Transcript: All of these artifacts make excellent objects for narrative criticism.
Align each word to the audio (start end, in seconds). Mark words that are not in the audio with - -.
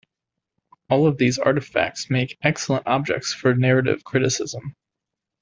All 0.89 1.05
of 1.05 1.19
these 1.19 1.37
artifacts 1.37 2.09
make 2.09 2.35
excellent 2.41 2.87
objects 2.87 3.33
for 3.35 3.53
narrative 3.53 4.03
criticism. 4.03 4.75